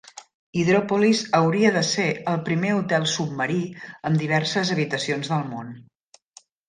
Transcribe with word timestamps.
Hydropolis 0.59 1.19
hauria 1.39 1.71
de 1.75 1.83
ser 1.89 2.07
el 2.33 2.41
primer 2.47 2.71
hotel 2.77 3.05
submarí 3.11 3.59
amb 4.11 4.23
diverses 4.25 4.73
habitacions 4.79 5.31
del 5.35 5.45
món. 5.55 5.71